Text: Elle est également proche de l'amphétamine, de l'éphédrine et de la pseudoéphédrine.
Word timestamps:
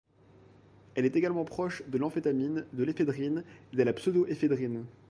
Elle 0.95 1.05
est 1.05 1.15
également 1.15 1.45
proche 1.45 1.83
de 1.87 1.99
l'amphétamine, 1.99 2.65
de 2.73 2.83
l'éphédrine 2.83 3.43
et 3.71 3.75
de 3.77 3.83
la 3.83 3.93
pseudoéphédrine. 3.93 4.85